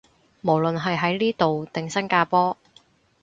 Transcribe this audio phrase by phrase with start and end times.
[0.41, 2.57] 無論係喺呢度定新加坡